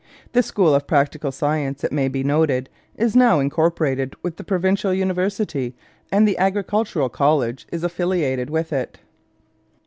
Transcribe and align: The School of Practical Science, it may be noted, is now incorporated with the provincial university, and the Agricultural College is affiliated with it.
The 0.31 0.41
School 0.41 0.73
of 0.73 0.87
Practical 0.87 1.31
Science, 1.31 1.83
it 1.83 1.91
may 1.91 2.07
be 2.07 2.23
noted, 2.23 2.69
is 2.97 3.15
now 3.15 3.37
incorporated 3.39 4.15
with 4.23 4.37
the 4.37 4.43
provincial 4.43 4.95
university, 4.95 5.75
and 6.11 6.27
the 6.27 6.39
Agricultural 6.39 7.09
College 7.09 7.67
is 7.71 7.83
affiliated 7.83 8.49
with 8.49 8.73
it. 8.73 8.97